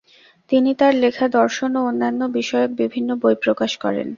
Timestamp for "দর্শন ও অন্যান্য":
1.31-2.21